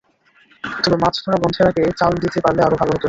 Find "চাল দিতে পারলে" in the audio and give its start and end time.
1.99-2.61